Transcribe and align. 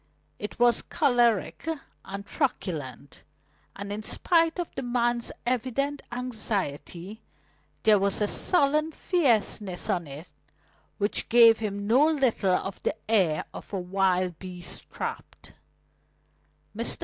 It 0.39 0.57
was 0.57 0.81
choleric 0.81 1.67
and 2.03 2.25
truculent, 2.25 3.23
and 3.75 3.91
in 3.91 4.01
spite 4.01 4.57
of 4.57 4.73
the 4.73 4.81
man's 4.81 5.31
evident 5.45 6.01
anxiety, 6.11 7.21
there 7.83 7.99
was 7.99 8.19
a 8.19 8.27
sullen 8.27 8.91
fierceness 8.93 9.91
on 9.91 10.07
it 10.07 10.27
which 10.97 11.29
gave 11.29 11.59
him 11.59 11.85
no 11.85 12.03
little 12.07 12.55
of 12.55 12.81
the 12.81 12.95
air 13.07 13.45
of 13.53 13.71
a 13.73 13.79
wild 13.79 14.39
beast 14.39 14.89
trapped. 14.89 15.53
Mr. 16.75 16.97